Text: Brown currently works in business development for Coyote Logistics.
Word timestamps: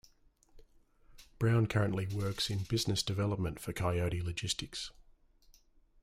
Brown 1.37 1.67
currently 1.67 2.07
works 2.07 2.49
in 2.49 2.63
business 2.63 3.03
development 3.03 3.59
for 3.59 3.71
Coyote 3.71 4.19
Logistics. 4.23 4.89